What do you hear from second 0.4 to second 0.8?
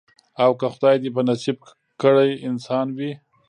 او که